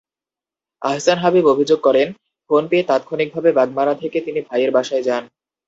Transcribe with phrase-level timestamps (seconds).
[0.81, 2.07] আহসান হাবিব অভিযোগ করেন,
[2.49, 5.23] ফোন পেয়ে তাৎক্ষণিকভাবে বাগমারা থেকে তিনি ভাইয়ের বাসায় যান।